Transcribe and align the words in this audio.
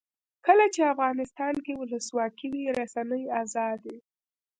کله 0.45 0.65
چې 0.73 0.81
افغانستان 0.93 1.53
کې 1.65 1.77
ولسواکي 1.79 2.47
وي 2.51 2.65
رسنۍ 2.79 3.23
آزادې 3.41 3.91
وي. 3.95 3.99